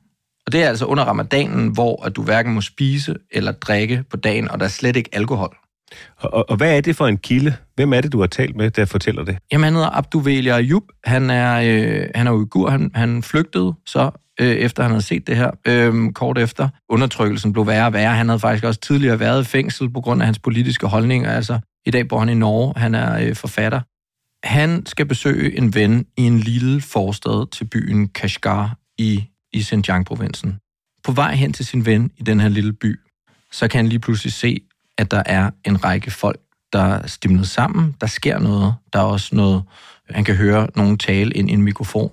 Og 0.47 0.53
det 0.53 0.63
er 0.63 0.69
altså 0.69 0.85
under 0.85 1.05
ramadanen, 1.05 1.69
hvor 1.69 2.05
at 2.05 2.17
du 2.17 2.23
hverken 2.23 2.55
må 2.55 2.61
spise 2.61 3.17
eller 3.31 3.53
drikke 3.53 4.05
på 4.11 4.17
dagen, 4.17 4.51
og 4.51 4.61
der 4.61 4.65
er 4.67 4.71
slet 4.71 4.97
ikke 4.97 5.11
alkohol. 5.13 5.57
Og, 6.17 6.51
og, 6.51 6.57
hvad 6.57 6.77
er 6.77 6.81
det 6.81 6.97
for 6.97 7.07
en 7.07 7.19
kilde? 7.19 7.57
Hvem 7.75 7.93
er 7.93 8.01
det, 8.01 8.13
du 8.13 8.21
har 8.21 8.27
talt 8.27 8.57
med, 8.57 8.71
der 8.71 8.85
fortæller 8.85 9.25
det? 9.25 9.39
Jamen, 9.53 9.65
han 9.65 9.75
hedder 9.75 9.97
Abduvelia 9.97 10.57
Ayub. 10.57 10.83
Han 11.05 11.31
er, 11.31 11.61
øh, 11.61 12.07
han 12.15 12.27
er 12.27 12.33
uigur. 12.33 12.71
Han, 12.71 12.91
han 12.95 13.23
flygtede 13.23 13.75
så, 13.87 14.11
øh, 14.41 14.47
efter 14.47 14.83
han 14.83 14.91
havde 14.91 15.03
set 15.03 15.27
det 15.27 15.37
her, 15.37 15.51
øh, 15.67 16.13
kort 16.13 16.39
efter. 16.39 16.69
Undertrykkelsen 16.89 17.53
blev 17.53 17.67
værre 17.67 17.87
og 17.87 17.93
værre. 17.93 18.15
Han 18.15 18.29
havde 18.29 18.41
faktisk 18.41 18.65
også 18.65 18.81
tidligere 18.81 19.21
været 19.21 19.43
i 19.43 19.45
fængsel 19.45 19.91
på 19.91 20.01
grund 20.01 20.23
af 20.23 20.27
hans 20.27 20.39
politiske 20.39 20.87
holdninger. 20.87 21.33
Altså, 21.33 21.59
i 21.87 21.91
dag 21.91 22.09
bor 22.09 22.19
han 22.19 22.29
i 22.29 22.35
Norge. 22.35 22.73
Han 22.77 22.95
er 22.95 23.29
øh, 23.29 23.37
forfatter. 23.37 23.81
Han 24.47 24.87
skal 24.87 25.07
besøge 25.07 25.59
en 25.59 25.75
ven 25.75 26.07
i 26.17 26.23
en 26.23 26.39
lille 26.39 26.81
forstad 26.81 27.51
til 27.51 27.65
byen 27.65 28.09
Kashgar 28.09 28.77
i, 28.99 29.25
i 29.53 29.63
Xinjiang-provincen. 29.63 30.59
På 31.05 31.13
vej 31.13 31.35
hen 31.35 31.53
til 31.53 31.67
sin 31.67 31.87
ven 31.87 32.11
i 32.17 32.23
den 32.23 32.41
her 32.41 32.49
lille 32.49 32.73
by, 32.73 33.01
så 33.53 33.69
kan 33.69 33.79
han 33.79 33.89
lige 33.89 33.99
pludselig 33.99 34.33
se, 34.33 34.61
at 34.99 35.11
der 35.11 35.23
er 35.27 35.51
en 35.65 35.85
række 35.85 36.11
folk, 36.11 36.41
der 36.73 36.83
er 36.83 37.07
stimlet 37.07 37.49
sammen. 37.49 37.97
Der 38.01 38.07
sker 38.07 38.39
noget. 38.39 38.75
Der 38.93 38.99
er 38.99 39.05
også 39.05 39.37
noget, 39.37 39.63
han 40.11 40.25
kan 40.25 40.35
høre 40.35 40.67
nogen 40.77 40.99
tale 40.99 41.31
ind 41.31 41.51
i 41.51 41.53
en 41.53 41.63
mikrofon. 41.63 42.11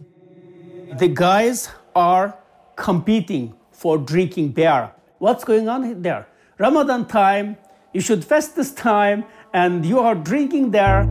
The 0.99 1.15
guys 1.15 1.69
are 1.95 2.31
competing 2.77 3.53
for 3.81 3.97
drinking 3.97 4.55
beer. 4.55 4.87
What's 5.23 5.45
going 5.45 5.69
on 5.69 6.03
there? 6.03 6.23
Ramadan 6.61 7.05
time, 7.05 7.55
you 7.95 8.01
should 8.01 8.23
fast 8.23 8.53
this 8.55 8.71
time, 8.71 9.23
and 9.53 9.85
you 9.85 9.99
are 9.99 10.23
drinking 10.29 10.73
there. 10.73 11.07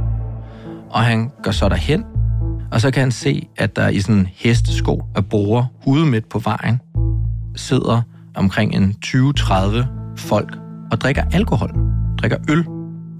Og 0.90 1.00
han 1.00 1.30
går 1.42 1.50
så 1.50 1.68
derhen, 1.68 2.04
og 2.72 2.80
så 2.80 2.90
kan 2.90 3.00
han 3.00 3.12
se, 3.12 3.48
at 3.56 3.76
der 3.76 3.88
i 3.88 4.00
sådan 4.00 4.20
en 4.20 4.28
hestesko 4.34 5.02
af 5.16 5.28
borer 5.28 5.66
ude 5.86 6.06
midt 6.06 6.28
på 6.28 6.38
vejen 6.38 6.80
sidder 7.56 8.02
omkring 8.34 8.74
en 8.74 8.94
20-30 9.06 9.84
folk 10.16 10.63
og 10.92 11.00
drikker 11.00 11.22
alkohol, 11.32 11.70
drikker 12.18 12.38
øl. 12.50 12.66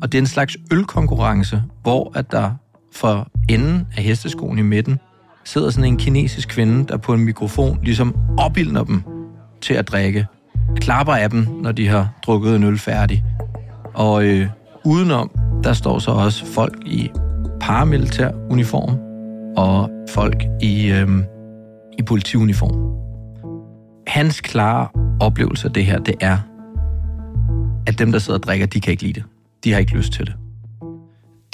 Og 0.03 0.13
det 0.13 0.19
er 0.19 0.23
en 0.23 0.27
slags 0.27 0.57
ølkonkurrence, 0.73 1.63
hvor 1.83 2.13
at 2.15 2.33
der 2.33 2.51
for 2.93 3.29
enden 3.49 3.87
af 3.97 4.03
hesteskoen 4.03 4.59
i 4.59 4.63
midten 4.63 4.99
sidder 5.45 5.71
sådan 5.71 5.91
en 5.91 5.97
kinesisk 5.97 6.49
kvinde, 6.49 6.87
der 6.89 6.97
på 6.97 7.15
en 7.15 7.25
mikrofon 7.25 7.79
ligesom 7.83 8.17
opildner 8.39 8.85
dem 8.85 9.03
til 9.61 9.75
at 9.75 9.89
drikke. 9.89 10.27
Klapper 10.77 11.13
af 11.13 11.31
dem, 11.31 11.47
når 11.63 11.73
de 11.73 11.89
har 11.89 12.09
drukket 12.27 12.57
en 12.57 12.63
øl 12.63 12.79
færdig. 12.79 13.25
Og 13.95 14.25
øh, 14.25 14.49
udenom, 14.85 15.31
der 15.65 15.73
står 15.73 15.99
så 15.99 16.11
også 16.11 16.47
folk 16.47 16.77
i 16.87 17.11
paramilitær 17.61 18.31
uniform 18.51 18.99
og 19.57 19.91
folk 20.11 20.45
i, 20.63 20.91
øh, 20.91 21.09
i 21.99 22.03
politiuniform. 22.03 22.95
Hans 24.07 24.41
klare 24.41 24.89
oplevelse 25.21 25.69
af 25.69 25.75
det 25.75 25.87
her, 25.87 25.99
det 25.99 26.15
er, 26.21 26.39
at 27.87 27.99
dem, 27.99 28.13
der 28.13 28.19
sidder 28.19 28.39
og 28.39 28.43
drikker, 28.43 28.67
de 28.67 28.81
kan 28.81 28.91
ikke 28.91 29.03
lide 29.03 29.13
det. 29.13 29.25
De 29.65 29.73
har 29.73 29.79
ikke 29.79 29.97
lyst 29.97 30.13
til 30.13 30.27
det. 30.27 30.35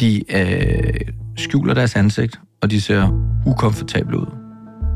De 0.00 0.36
øh, 0.36 1.00
skjuler 1.36 1.74
deres 1.74 1.96
ansigt, 1.96 2.40
og 2.62 2.70
de 2.70 2.80
ser 2.80 3.08
ukomfortable 3.46 4.18
ud. 4.18 4.26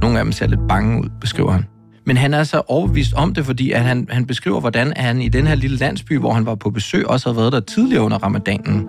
Nogle 0.02 0.18
af 0.18 0.24
dem 0.24 0.32
ser 0.32 0.46
lidt 0.46 0.60
bange 0.68 1.00
ud, 1.00 1.08
beskriver 1.20 1.50
han. 1.50 1.64
Men 2.06 2.16
han 2.16 2.34
er 2.34 2.44
så 2.44 2.62
overbevist 2.66 3.14
om 3.14 3.34
det, 3.34 3.46
fordi 3.46 3.72
at 3.72 3.80
han, 3.80 4.06
han 4.10 4.26
beskriver, 4.26 4.60
hvordan 4.60 4.92
han 4.96 5.22
i 5.22 5.28
den 5.28 5.46
her 5.46 5.54
lille 5.54 5.76
landsby, 5.76 6.18
hvor 6.18 6.32
han 6.32 6.46
var 6.46 6.54
på 6.54 6.70
besøg, 6.70 7.06
også 7.06 7.28
havde 7.28 7.36
været 7.36 7.52
der 7.52 7.60
tidligere 7.60 8.02
under 8.02 8.18
ramadanen, 8.18 8.88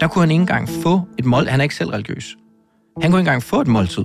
der 0.00 0.06
kunne 0.06 0.22
han 0.22 0.30
ikke 0.30 0.40
engang 0.40 0.68
få 0.68 1.00
et 1.18 1.24
mål. 1.24 1.46
Han 1.46 1.60
er 1.60 1.62
ikke 1.62 1.74
selv 1.74 1.90
religiøs. 1.90 2.36
Han 3.02 3.10
kunne 3.10 3.20
ikke 3.20 3.28
engang 3.28 3.42
få 3.42 3.60
et 3.60 3.66
måltid. 3.66 4.04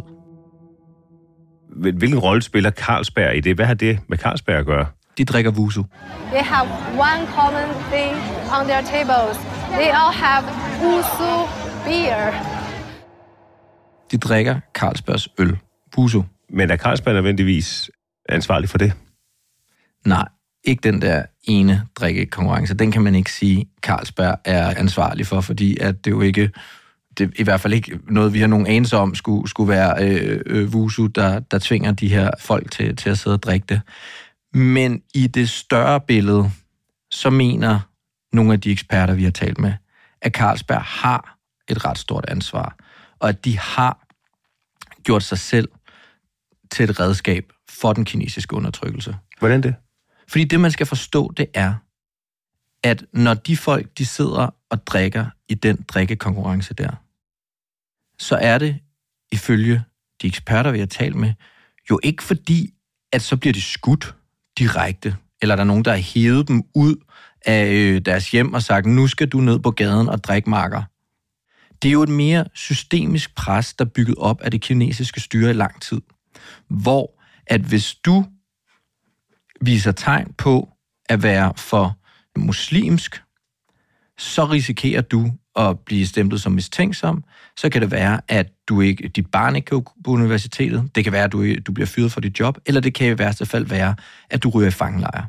Hvilken 1.76 2.20
rolle 2.20 2.42
spiller 2.42 2.72
Carlsberg 2.72 3.38
i 3.38 3.40
det? 3.40 3.56
Hvad 3.56 3.66
har 3.66 3.74
det 3.74 4.00
med 4.08 4.18
Carlsberg 4.18 4.56
at 4.56 4.66
gøre? 4.66 4.86
De 5.18 5.26
drikker 5.26 5.52
wusu. 5.52 5.84
They 6.32 6.44
have 6.44 6.68
one 7.10 7.22
common 7.38 7.70
thing 7.92 8.14
on 8.58 8.66
their 8.68 8.82
tables. 8.82 9.38
They 9.80 9.90
all 10.00 10.14
have 10.14 10.44
wusu 10.82 11.34
beer. 11.86 12.32
De 14.12 14.18
drikker 14.18 14.60
Carlsbergs 14.74 15.30
øl. 15.38 15.58
Wusu. 15.98 16.24
Men 16.50 16.72
er 16.72 16.78
Carlsberg 16.78 17.14
nødvendigvis 17.14 17.92
ansvarlig 18.30 18.70
for 18.70 18.78
det? 18.78 18.94
Nej, 20.06 20.28
ikke 20.64 20.82
den 20.82 21.02
der 21.02 21.24
ene 21.44 21.84
drikkekonkurrence. 21.96 22.74
Den 22.74 22.92
kan 22.92 23.02
man 23.02 23.16
ikke 23.16 23.32
sige, 23.32 23.70
Carlsberg 23.82 24.38
er 24.46 24.74
ansvarlig 24.78 25.28
for, 25.28 25.42
fordi 25.42 25.78
at 25.78 26.06
det 26.06 26.12
jo 26.12 26.22
ikke 26.22 26.52
det 27.18 27.28
er 27.28 27.32
i 27.36 27.44
hvert 27.44 27.62
fald 27.62 27.74
ikke 27.74 28.00
noget, 28.08 28.34
vi 28.34 28.40
har 28.40 28.48
nogen 28.48 28.68
anelse 28.68 28.98
om, 28.98 29.16
skulle, 29.16 29.50
skulle 29.50 29.70
være 29.70 30.04
øh, 30.04 30.42
øh, 30.46 30.74
Vusu, 30.74 31.08
der, 31.08 31.40
der 31.40 31.60
tvinger 31.60 31.92
de 31.92 32.08
her 32.08 32.32
folk 32.40 32.72
til, 32.72 32.96
til 32.96 33.10
at 33.10 33.18
sidde 33.18 33.34
og 33.34 33.44
drikke 33.44 33.66
det. 33.70 33.82
Men 34.54 35.04
i 35.14 35.28
det 35.28 35.50
større 35.50 36.02
billede, 36.02 36.52
så 37.12 37.30
mener 37.30 37.80
nogle 38.34 38.54
af 38.54 38.62
de 38.62 38.72
eksperter, 38.72 39.14
vi 39.14 39.24
har 39.24 39.32
talt 39.32 39.58
med, 39.58 39.74
at 40.22 40.34
Carlsberg 40.34 40.82
har 40.82 41.38
et 41.68 41.86
ret 41.86 41.98
stort 41.98 42.26
ansvar, 42.28 42.78
og 43.20 43.30
at 43.30 43.46
de 43.46 43.58
har 43.58 44.06
gjort 45.04 45.24
sig 45.24 45.40
selv 45.40 45.70
til 46.72 46.90
et 46.90 47.00
redskab 47.00 47.54
for 47.70 47.94
den 47.94 48.06
kinesiske 48.06 48.56
undertrykkelse. 48.56 49.18
Hvordan 49.40 49.64
det? 49.64 49.76
Fordi 50.28 50.44
det, 50.44 50.60
man 50.60 50.72
skal 50.72 50.86
forstå, 50.86 51.32
det 51.38 51.48
er, 51.54 51.74
at 52.84 53.06
når 53.14 53.34
de 53.34 53.58
folk, 53.58 53.98
de 53.98 54.06
sidder 54.06 54.56
og 54.70 54.88
drikker 54.88 55.26
i 55.50 55.54
den 55.54 55.86
drikkekonkurrence 55.88 56.74
der, 56.74 56.92
så 58.20 58.36
er 58.36 58.58
det, 58.58 58.80
ifølge 59.32 59.84
de 60.22 60.28
eksperter, 60.28 60.72
vi 60.72 60.80
har 60.80 60.86
talt 60.86 61.16
med, 61.16 61.34
jo 61.90 62.00
ikke 62.04 62.24
fordi, 62.24 62.74
at 63.12 63.22
så 63.22 63.38
bliver 63.38 63.54
de 63.54 63.62
skudt 63.62 64.16
direkte, 64.60 65.16
eller 65.42 65.56
der 65.56 65.64
er 65.64 65.68
nogen, 65.68 65.86
der 65.86 65.92
har 65.92 66.14
hævet 66.14 66.48
dem 66.48 66.64
ud 66.76 66.96
af 67.46 67.72
øh, 67.72 68.02
deres 68.06 68.32
hjem 68.32 68.54
og 68.54 68.62
sagt, 68.62 68.86
nu 68.86 69.08
skal 69.08 69.28
du 69.28 69.42
ned 69.42 69.60
på 69.60 69.72
gaden 69.72 70.10
og 70.10 70.24
drikke 70.24 70.50
marker. 70.50 70.84
Det 71.82 71.90
er 71.90 71.94
jo 71.94 72.04
et 72.04 72.10
mere 72.10 72.46
systemisk 72.54 73.36
pres, 73.36 73.74
der 73.74 73.86
er 73.86 73.90
bygget 73.90 74.16
op 74.18 74.42
af 74.42 74.52
det 74.52 74.62
kinesiske 74.62 75.20
styre 75.20 75.50
i 75.50 75.54
lang 75.54 75.82
tid. 75.82 76.02
Hvor 76.70 77.20
at 77.48 77.62
hvis 77.62 77.96
du 77.96 78.26
viser 79.62 79.92
tegn 79.92 80.34
på 80.38 80.70
at 81.10 81.24
være 81.24 81.54
for 81.58 81.98
muslimsk, 82.38 83.22
så 84.18 84.46
risikerer 84.46 85.02
du 85.02 85.32
at 85.60 85.80
blive 85.80 86.08
stemplet 86.08 86.42
som 86.42 86.52
mistænksom. 86.52 87.24
Så 87.58 87.70
kan 87.70 87.82
det 87.82 87.92
være, 87.92 88.22
at 88.28 88.48
du 88.68 88.82
ikke, 88.82 89.08
dit 89.08 89.32
barn 89.32 89.56
ikke 89.56 89.66
kan 89.66 89.84
på 90.04 90.12
universitetet. 90.12 90.90
Det 90.96 91.04
kan 91.04 91.14
være, 91.14 91.24
at 91.24 91.32
du, 91.32 91.56
du 91.56 91.72
bliver 91.72 91.88
fyret 91.88 92.12
fra 92.12 92.22
dit 92.22 92.40
job. 92.40 92.58
Eller 92.66 92.82
det 92.82 92.94
kan 92.94 93.08
i 93.08 93.20
værste 93.20 93.46
fald 93.46 93.66
være, 93.66 93.96
at 94.30 94.44
du 94.44 94.50
ryger 94.50 94.68
i 94.68 94.72
fangelejre. 94.72 95.28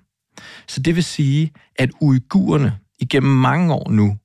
Så 0.69 0.81
det 0.81 0.97
vil 0.97 1.05
sige, 1.05 1.53
at 1.77 1.91
uigurerne 2.01 2.79
igennem 3.01 3.33
mange 3.33 3.75
år 3.75 3.91
nu 3.91 4.19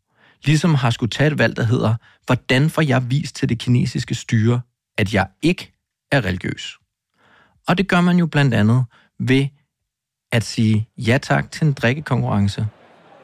ligesom 0.46 0.76
har 0.76 0.90
skulle 0.90 1.10
tage 1.10 1.32
et 1.32 1.40
valg, 1.40 1.58
der 1.58 1.64
hedder, 1.64 1.96
hvordan 2.26 2.70
får 2.70 2.82
jeg 2.82 3.10
vist 3.10 3.36
til 3.36 3.50
det 3.50 3.60
kinesiske 3.60 4.16
styre, 4.16 4.62
at 4.98 5.14
jeg 5.14 5.28
ikke 5.42 5.74
er 6.12 6.26
religiøs? 6.26 6.78
Og 7.68 7.78
det 7.78 7.88
gør 7.88 8.02
man 8.02 8.18
jo 8.18 8.26
blandt 8.26 8.54
andet 8.54 8.86
ved 9.20 9.48
at 10.32 10.44
sige 10.44 10.90
ja 10.98 11.18
tak 11.18 11.52
til 11.52 11.68
en 11.68 11.74
drikkekonkurrence, 11.74 12.68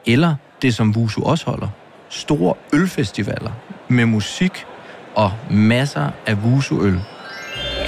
eller 0.06 0.36
det 0.62 0.74
som 0.74 0.96
Wusu 0.96 1.22
også 1.22 1.46
holder, 1.46 1.68
store 2.12 2.54
ølfestivaler 2.72 3.50
med 3.88 4.06
musik 4.06 4.64
og 5.14 5.32
masser 5.50 6.10
af 6.26 6.34
Wusu-øl. 6.34 7.00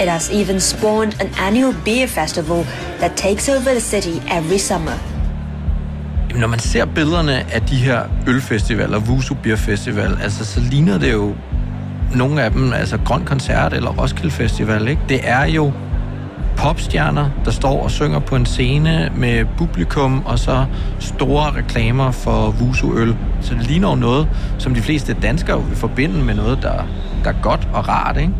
It 0.01 0.09
has 0.09 0.29
even 0.33 0.59
spawned 0.59 1.21
an 1.21 1.29
annual 1.47 1.75
beer 1.85 2.07
festival 2.07 2.65
that 2.99 3.11
takes 3.15 3.49
over 3.49 3.59
the 3.59 3.79
city 3.79 4.19
every 4.37 4.57
summer. 4.57 4.91
Jamen, 6.29 6.41
når 6.41 6.47
man 6.47 6.59
ser 6.59 6.85
billederne 6.85 7.53
af 7.53 7.61
de 7.61 7.75
her 7.75 8.03
ølfestivaler, 8.27 8.99
Wusu 8.99 9.35
Beer 9.43 9.55
Festival, 9.55 10.17
altså, 10.23 10.45
så 10.45 10.59
ligner 10.59 10.97
det 10.97 11.13
jo 11.13 11.35
nogle 12.15 12.43
af 12.43 12.51
dem, 12.51 12.73
altså 12.73 12.97
Grøn 13.05 13.25
Koncert 13.25 13.73
eller 13.73 13.89
Roskilde 13.89 14.31
Festival, 14.31 14.87
ikke? 14.87 15.01
Det 15.09 15.19
er 15.23 15.45
jo 15.45 15.71
popstjerner, 16.57 17.29
der 17.45 17.51
står 17.51 17.83
og 17.83 17.91
synger 17.91 18.19
på 18.19 18.35
en 18.35 18.45
scene 18.45 19.11
med 19.15 19.45
publikum, 19.57 20.25
og 20.25 20.39
så 20.39 20.65
store 20.99 21.51
reklamer 21.55 22.11
for 22.11 22.51
Vusu-øl. 22.51 23.17
Så 23.41 23.53
det 23.53 23.67
ligner 23.67 23.89
jo 23.89 23.95
noget, 23.95 24.29
som 24.59 24.73
de 24.73 24.81
fleste 24.81 25.17
danskere 25.21 25.67
vil 25.67 25.77
forbinde 25.77 26.23
med 26.23 26.35
noget, 26.35 26.61
der, 26.61 26.87
der 27.23 27.29
er 27.29 27.41
godt 27.41 27.67
og 27.73 27.87
rart, 27.87 28.17
ikke? 28.17 28.33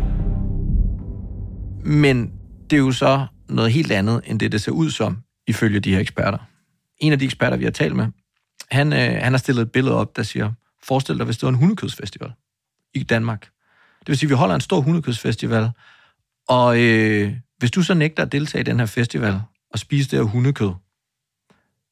Men 1.84 2.32
det 2.70 2.76
er 2.76 2.80
jo 2.80 2.92
så 2.92 3.26
noget 3.48 3.72
helt 3.72 3.92
andet, 3.92 4.20
end 4.26 4.40
det, 4.40 4.52
det 4.52 4.60
ser 4.60 4.72
ud 4.72 4.90
som, 4.90 5.18
ifølge 5.46 5.80
de 5.80 5.92
her 5.92 6.00
eksperter. 6.00 6.38
En 6.98 7.12
af 7.12 7.18
de 7.18 7.24
eksperter, 7.24 7.56
vi 7.56 7.64
har 7.64 7.70
talt 7.70 7.96
med, 7.96 8.06
han, 8.70 8.92
øh, 8.92 9.18
han 9.22 9.32
har 9.32 9.38
stillet 9.38 9.62
et 9.62 9.72
billede 9.72 9.96
op, 9.96 10.16
der 10.16 10.22
siger, 10.22 10.52
forestil 10.84 11.16
dig, 11.16 11.24
hvis 11.24 11.36
det 11.36 11.42
var 11.42 11.48
en 11.48 11.54
hundekødsfestival 11.54 12.32
i 12.94 13.02
Danmark. 13.02 13.40
Det 14.00 14.08
vil 14.08 14.18
sige, 14.18 14.26
at 14.26 14.30
vi 14.30 14.34
holder 14.34 14.54
en 14.54 14.60
stor 14.60 14.80
hundekødsfestival, 14.80 15.70
og 16.48 16.80
øh, 16.80 17.32
hvis 17.58 17.70
du 17.70 17.82
så 17.82 17.94
nægter 17.94 18.22
at 18.22 18.32
deltage 18.32 18.60
i 18.60 18.64
den 18.64 18.78
her 18.78 18.86
festival 18.86 19.40
og 19.70 19.78
spise 19.78 20.10
det 20.10 20.18
her 20.18 20.24
hundekød, 20.24 20.72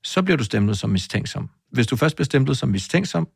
så 0.05 0.23
bliver 0.23 0.37
du 0.37 0.45
stemplet 0.45 0.79
som 0.79 0.91
mistænksom. 0.91 1.51
Hvis 1.73 1.87
du 1.87 1.97
først 1.97 2.17
bliver 2.17 2.25
stemplet 2.25 2.57
som 2.57 2.69
mistænksom, 2.69 3.29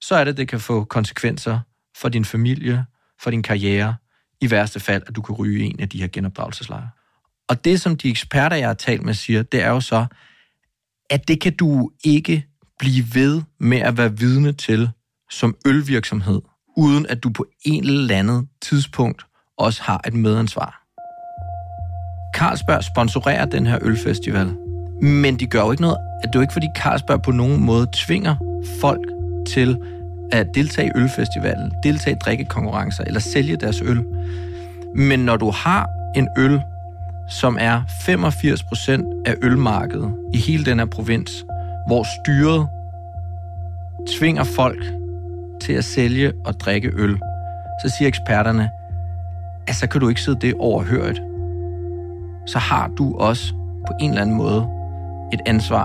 så 0.00 0.14
er 0.14 0.24
det, 0.24 0.36
det 0.36 0.48
kan 0.48 0.60
få 0.60 0.84
konsekvenser 0.84 1.60
for 1.96 2.08
din 2.08 2.24
familie, 2.24 2.84
for 3.20 3.30
din 3.30 3.42
karriere, 3.42 3.96
i 4.40 4.50
værste 4.50 4.80
fald, 4.80 5.02
at 5.06 5.16
du 5.16 5.22
kan 5.22 5.34
ryge 5.34 5.64
en 5.64 5.80
af 5.80 5.88
de 5.88 6.00
her 6.00 6.08
genopdragelseslejre. 6.08 6.90
Og 7.48 7.64
det, 7.64 7.80
som 7.80 7.96
de 7.96 8.10
eksperter, 8.10 8.56
jeg 8.56 8.68
har 8.68 8.74
talt 8.74 9.02
med, 9.02 9.14
siger, 9.14 9.42
det 9.42 9.62
er 9.62 9.68
jo 9.68 9.80
så, 9.80 10.06
at 11.10 11.28
det 11.28 11.40
kan 11.40 11.56
du 11.56 11.90
ikke 12.04 12.46
blive 12.78 13.14
ved 13.14 13.42
med 13.58 13.78
at 13.78 13.96
være 13.96 14.18
vidne 14.18 14.52
til 14.52 14.90
som 15.30 15.56
ølvirksomhed, 15.66 16.42
uden 16.76 17.06
at 17.06 17.22
du 17.22 17.30
på 17.30 17.46
en 17.64 17.84
eller 17.84 18.16
andet 18.16 18.48
tidspunkt 18.62 19.26
også 19.56 19.82
har 19.82 20.00
et 20.06 20.14
medansvar. 20.14 20.79
Carlsberg 22.40 22.84
sponsorerer 22.84 23.44
den 23.44 23.66
her 23.66 23.78
ølfestival, 23.82 24.54
men 25.02 25.36
de 25.36 25.46
gør 25.46 25.60
jo 25.60 25.70
ikke 25.70 25.82
noget, 25.82 25.96
at 26.22 26.28
det 26.28 26.34
er 26.34 26.38
jo 26.38 26.40
ikke 26.40 26.52
fordi 26.52 26.66
Carlsberg 26.76 27.22
på 27.22 27.30
nogen 27.30 27.64
måde 27.64 27.86
tvinger 27.92 28.36
folk 28.80 29.00
til 29.48 29.78
at 30.32 30.46
deltage 30.54 30.88
i 30.88 30.90
ølfestivalen, 30.96 31.72
deltage 31.82 32.16
i 32.16 32.18
drikkekonkurrencer 32.24 33.04
eller 33.04 33.20
sælge 33.20 33.56
deres 33.56 33.82
øl. 33.84 34.04
Men 34.94 35.20
når 35.20 35.36
du 35.36 35.50
har 35.50 35.88
en 36.16 36.28
øl, 36.38 36.60
som 37.28 37.56
er 37.60 37.82
85% 37.82 39.22
af 39.26 39.34
ølmarkedet 39.42 40.14
i 40.34 40.38
hele 40.38 40.64
den 40.64 40.78
her 40.78 40.86
provins, 40.86 41.44
hvor 41.86 42.06
styret 42.22 42.68
tvinger 44.18 44.44
folk 44.44 44.84
til 45.60 45.72
at 45.72 45.84
sælge 45.84 46.32
og 46.44 46.60
drikke 46.60 46.90
øl, 46.94 47.18
så 47.84 47.94
siger 47.98 48.08
eksperterne, 48.08 48.70
at 49.66 49.74
så 49.74 49.86
kan 49.86 50.00
du 50.00 50.08
ikke 50.08 50.20
sidde 50.20 50.38
det 50.40 50.54
overhørt. 50.58 51.20
Så 52.52 52.58
har 52.58 52.88
du 52.88 53.16
også 53.18 53.54
på 53.86 53.92
en 54.00 54.10
eller 54.10 54.22
anden 54.22 54.36
måde 54.36 54.68
et 55.32 55.40
ansvar. 55.46 55.84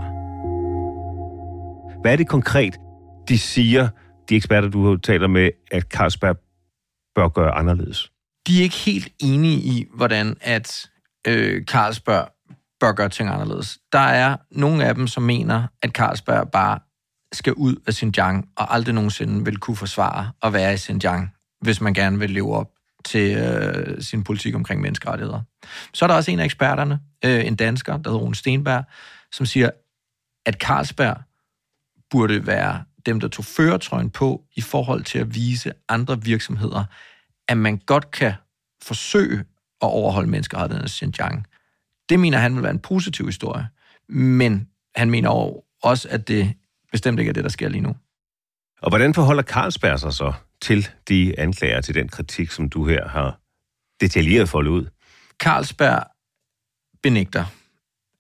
Hvad 2.02 2.12
er 2.12 2.16
det 2.16 2.28
konkret, 2.28 2.80
de 3.28 3.38
siger, 3.38 3.90
de 4.30 4.36
eksperter, 4.36 4.70
du 4.70 4.98
taler 4.98 5.28
med, 5.28 5.50
at 5.72 5.84
Carlsberg 5.84 6.38
bør 7.16 7.28
gøre 7.28 7.52
anderledes? 7.52 8.12
De 8.48 8.60
er 8.60 8.64
ikke 8.64 8.76
helt 8.76 9.14
enige 9.20 9.58
i, 9.58 9.86
hvordan 9.94 10.38
at 10.42 10.90
øh, 11.28 11.64
Carlsberg 11.66 12.30
bør 12.80 12.92
gøre 12.92 13.10
ting 13.10 13.30
anderledes. 13.30 13.80
Der 13.92 14.00
er 14.00 14.38
nogle 14.52 14.86
af 14.86 14.96
dem, 14.96 15.08
som 15.08 15.24
mener, 15.24 15.68
at 15.82 15.90
Carlsberg 15.90 16.52
bare 16.52 16.80
skal 17.34 17.54
ud 17.54 17.76
af 17.88 17.94
Xinjiang 17.94 18.50
og 18.58 18.74
aldrig 18.74 18.96
nogensinde 18.96 19.46
vil 19.46 19.58
kunne 19.58 19.78
forsvare 19.78 20.32
at 20.44 20.54
være 20.54 20.74
i 20.74 20.78
Xinjiang, 20.78 21.32
hvis 21.62 21.82
man 21.82 21.94
gerne 21.94 22.20
vil 22.20 22.30
leve 22.30 22.56
op 22.56 22.75
til 23.06 23.38
øh, 23.38 24.02
sin 24.02 24.24
politik 24.24 24.56
omkring 24.56 24.82
menneskerettigheder. 24.82 25.42
Så 25.94 26.06
er 26.06 26.08
der 26.08 26.16
også 26.16 26.32
en 26.32 26.40
af 26.40 26.46
eksperterne, 26.46 27.00
øh, 27.26 27.46
en 27.46 27.56
dansker, 27.56 27.98
der 27.98 28.10
hedder 28.10 28.24
Rune 28.24 28.36
Stenberg, 28.36 28.84
som 29.32 29.46
siger, 29.46 29.70
at 30.46 30.56
Carlsberg 30.56 31.18
burde 32.10 32.48
være 32.48 32.84
dem, 33.06 33.20
der 33.20 33.28
tog 33.28 33.46
føretrøjen 33.46 34.10
på 34.10 34.44
i 34.56 34.62
forhold 34.62 35.04
til 35.04 35.20
at 35.20 35.36
vise 35.36 35.74
andre 35.90 36.22
virksomheder, 36.22 36.84
at 37.48 37.58
man 37.58 37.78
godt 37.78 38.12
kan 38.12 38.34
forsøge 38.84 39.40
at 39.82 39.88
overholde 39.88 40.30
menneskerettighederne 40.30 40.86
i 40.86 40.90
Xinjiang. 40.90 41.48
Det 42.10 42.20
mener 42.20 42.38
han 42.38 42.56
vil 42.56 42.64
være 42.64 42.72
en 42.72 42.80
positiv 42.80 43.26
historie, 43.26 43.68
men 44.10 44.68
han 44.96 45.10
mener 45.12 45.54
også, 45.84 46.08
at 46.10 46.28
det 46.28 46.54
bestemt 46.92 47.20
ikke 47.20 47.30
er 47.30 47.34
det, 47.34 47.44
der 47.44 47.50
sker 47.50 47.70
lige 47.70 47.82
nu. 47.82 47.96
Og 48.82 48.90
hvordan 48.90 49.14
forholder 49.14 49.44
Carlsberg 49.44 50.00
sig 50.00 50.14
så 50.14 50.34
til 50.62 50.88
de 51.10 51.40
anklager, 51.40 51.82
til 51.82 51.96
den 51.96 52.10
kritik, 52.10 52.52
som 52.52 52.70
du 52.70 52.88
her 52.88 53.08
har 53.08 53.40
detaljeret 54.02 54.50
foldet 54.50 54.72
ud? 54.72 54.86
Carlsberg 55.40 56.04
benægter, 57.04 57.46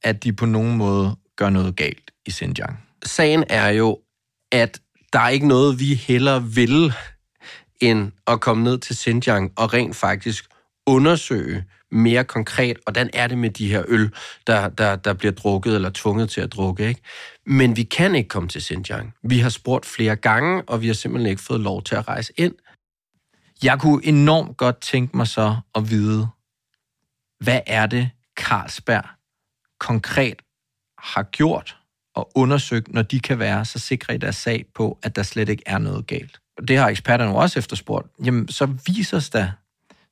at 0.03 0.23
de 0.23 0.33
på 0.33 0.45
nogen 0.45 0.77
måde 0.77 1.15
gør 1.35 1.49
noget 1.49 1.75
galt 1.75 2.11
i 2.25 2.31
Xinjiang. 2.31 2.79
Sagen 3.03 3.43
er 3.49 3.69
jo, 3.69 3.99
at 4.51 4.81
der 5.13 5.19
er 5.19 5.29
ikke 5.29 5.47
noget, 5.47 5.79
vi 5.79 5.93
heller 5.93 6.39
vil, 6.39 6.93
end 7.81 8.11
at 8.27 8.41
komme 8.41 8.63
ned 8.63 8.77
til 8.77 8.95
Xinjiang 8.95 9.51
og 9.57 9.73
rent 9.73 9.95
faktisk 9.95 10.45
undersøge 10.87 11.65
mere 11.95 12.23
konkret, 12.23 12.77
hvordan 12.83 13.09
er 13.13 13.27
det 13.27 13.37
med 13.37 13.49
de 13.49 13.67
her 13.67 13.83
øl, 13.87 14.13
der, 14.47 14.69
der, 14.69 14.95
der 14.95 15.13
bliver 15.13 15.31
drukket 15.31 15.75
eller 15.75 15.91
tvunget 15.93 16.29
til 16.29 16.41
at 16.41 16.53
drukke. 16.53 16.87
Ikke? 16.87 17.01
Men 17.45 17.77
vi 17.77 17.83
kan 17.83 18.15
ikke 18.15 18.29
komme 18.29 18.49
til 18.49 18.61
Xinjiang. 18.61 19.13
Vi 19.23 19.39
har 19.39 19.49
spurgt 19.49 19.85
flere 19.85 20.15
gange, 20.15 20.63
og 20.67 20.81
vi 20.81 20.87
har 20.87 20.93
simpelthen 20.93 21.29
ikke 21.29 21.41
fået 21.41 21.59
lov 21.59 21.83
til 21.83 21.95
at 21.95 22.07
rejse 22.07 22.33
ind. 22.37 22.53
Jeg 23.63 23.79
kunne 23.79 24.05
enormt 24.05 24.57
godt 24.57 24.81
tænke 24.81 25.17
mig 25.17 25.27
så 25.27 25.55
at 25.75 25.89
vide, 25.89 26.27
hvad 27.39 27.59
er 27.67 27.85
det, 27.85 28.09
Carlsberg 28.37 29.05
konkret 29.79 30.41
har 30.97 31.23
gjort 31.23 31.77
og 32.15 32.31
undersøgt, 32.35 32.93
når 32.93 33.01
de 33.01 33.19
kan 33.19 33.39
være 33.39 33.65
så 33.65 33.79
sikre 33.79 34.15
i 34.15 34.17
deres 34.17 34.35
sag 34.35 34.65
på, 34.75 34.99
at 35.03 35.15
der 35.15 35.23
slet 35.23 35.49
ikke 35.49 35.63
er 35.65 35.77
noget 35.77 36.07
galt. 36.07 36.39
Det 36.67 36.77
har 36.77 36.89
eksperterne 36.89 37.31
jo 37.31 37.37
også 37.37 37.59
efterspurgt. 37.59 38.07
Jamen, 38.25 38.47
så 38.47 38.65
viser 38.87 39.29
der 39.33 39.51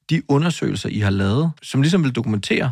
de 0.10 0.22
undersøgelser, 0.30 0.90
I 0.90 1.00
har 1.00 1.10
lavet, 1.10 1.52
som 1.62 1.82
ligesom 1.82 2.04
vil 2.04 2.12
dokumentere 2.12 2.72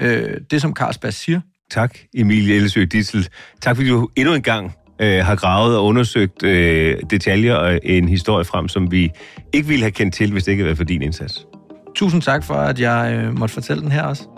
øh, 0.00 0.40
det, 0.50 0.60
som 0.60 0.74
Carlsberg 0.74 1.12
siger. 1.12 1.40
Tak, 1.70 1.98
Emilie 2.14 2.54
Ellesø 2.54 2.84
Dissel. 2.84 3.28
Tak, 3.60 3.76
fordi 3.76 3.88
du 3.88 4.08
endnu 4.16 4.34
en 4.34 4.42
gang 4.42 4.72
øh, 5.00 5.24
har 5.24 5.36
gravet 5.36 5.76
og 5.76 5.84
undersøgt 5.84 6.42
øh, 6.42 6.96
detaljer 7.10 7.54
og 7.54 7.80
en 7.82 8.08
historie 8.08 8.44
frem, 8.44 8.68
som 8.68 8.90
vi 8.90 9.10
ikke 9.52 9.68
ville 9.68 9.82
have 9.82 9.92
kendt 9.92 10.14
til, 10.14 10.32
hvis 10.32 10.44
det 10.44 10.52
ikke 10.52 10.60
havde 10.60 10.66
været 10.66 10.76
for 10.76 10.84
din 10.84 11.02
indsats. 11.02 11.46
Tusind 11.94 12.22
tak 12.22 12.44
for, 12.44 12.54
at 12.54 12.80
jeg 12.80 13.14
øh, 13.14 13.38
måtte 13.38 13.54
fortælle 13.54 13.82
den 13.82 13.92
her 13.92 14.02
også. 14.02 14.28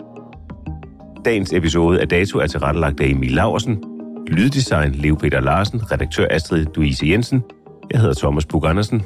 Dagens 1.25 1.53
episode 1.53 2.01
af 2.01 2.07
Dato 2.07 2.39
er 2.39 2.47
tilrettelagt 2.47 2.99
af 2.99 3.07
Emil 3.07 3.31
Laversen. 3.31 3.83
Lyddesign 4.27 4.91
Leo 4.91 5.15
Peter 5.15 5.39
Larsen, 5.39 5.91
redaktør 5.91 6.27
Astrid 6.29 6.65
Louise 6.75 7.07
Jensen. 7.07 7.43
Jeg 7.91 7.99
hedder 7.99 8.13
Thomas 8.13 8.45
Bug 8.45 8.67
Andersen. 8.67 9.03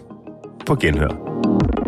På 0.66 0.76
genhør. 0.76 1.79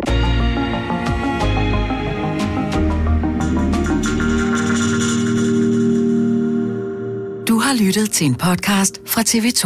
Har 7.72 7.86
lyttet 7.86 8.12
til 8.12 8.26
en 8.26 8.34
podcast 8.34 9.00
fra 9.06 9.22
TV2. 9.22 9.64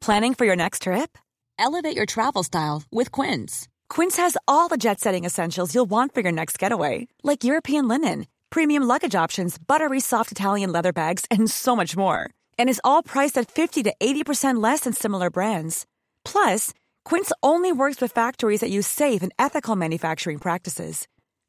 Planning 0.00 0.34
for 0.34 0.46
your 0.46 0.56
next 0.56 0.82
trip? 0.82 1.18
Elevate 1.58 1.96
your 1.96 2.06
travel 2.06 2.42
style 2.44 2.82
with 2.90 3.12
Quince. 3.12 3.68
Quince 3.94 4.16
has 4.22 4.36
all 4.48 4.68
the 4.68 4.78
jet 4.78 5.00
setting 5.00 5.26
essentials 5.26 5.74
you'll 5.74 5.90
want 5.90 6.14
for 6.14 6.22
your 6.22 6.32
next 6.32 6.62
getaway, 6.62 7.08
like 7.22 7.44
European 7.44 7.88
linen, 7.88 8.26
premium 8.48 8.84
luggage 8.88 9.14
options, 9.24 9.58
buttery 9.58 10.00
soft 10.00 10.32
Italian 10.32 10.72
leather 10.72 10.92
bags, 10.92 11.26
and 11.30 11.50
so 11.50 11.76
much 11.76 11.96
more. 11.96 12.30
And 12.58 12.70
is 12.70 12.80
all 12.82 13.02
priced 13.02 13.36
at 13.36 13.50
50 13.50 13.82
to 13.82 13.92
80% 14.00 14.62
less 14.62 14.80
than 14.80 14.94
similar 14.94 15.28
brands. 15.28 15.84
Plus, 16.24 16.72
Quince 17.04 17.32
only 17.42 17.72
works 17.72 18.00
with 18.00 18.12
factories 18.12 18.60
that 18.60 18.70
use 18.70 18.86
safe 18.86 19.22
and 19.22 19.32
ethical 19.38 19.76
manufacturing 19.76 20.38
practices. 20.38 21.06